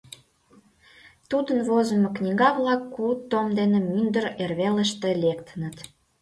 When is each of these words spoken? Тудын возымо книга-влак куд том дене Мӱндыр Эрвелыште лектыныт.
Тудын 1.29 1.59
возымо 1.67 2.09
книга-влак 2.17 2.81
куд 2.93 3.17
том 3.31 3.47
дене 3.59 3.79
Мӱндыр 3.89 4.25
Эрвелыште 4.43 5.09
лектыныт. 5.23 5.75